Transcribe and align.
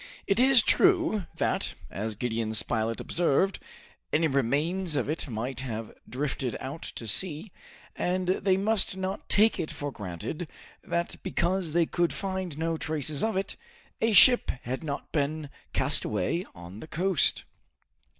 It 0.25 0.39
is 0.39 0.63
true 0.63 1.27
that, 1.35 1.75
as 1.91 2.15
Gideon 2.15 2.55
Spilett 2.55 2.99
observed, 2.99 3.59
any 4.11 4.25
remains 4.25 4.95
of 4.95 5.07
it 5.07 5.27
might 5.27 5.59
have 5.59 5.93
drifted 6.09 6.57
out 6.59 6.81
to 6.95 7.07
sea, 7.07 7.51
and 7.95 8.27
they 8.29 8.57
must 8.57 8.97
not 8.97 9.29
take 9.29 9.59
it 9.59 9.69
for 9.69 9.91
granted 9.91 10.47
that 10.83 11.17
because 11.21 11.73
they 11.73 11.85
could 11.85 12.13
find 12.13 12.57
no 12.57 12.77
traces 12.77 13.23
of 13.23 13.37
it, 13.37 13.57
a 14.01 14.11
ship 14.11 14.49
had 14.63 14.83
not 14.83 15.11
been 15.11 15.51
castaway 15.71 16.47
on 16.55 16.79
the 16.79 16.87
coast. 16.87 17.43